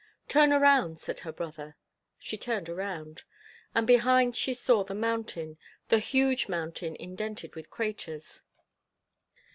[0.27, 1.77] "Turn around," said her brother.
[2.17, 3.21] She turned around.
[3.75, 8.41] And behind she saw the mountain, the huge mountain indented with craters.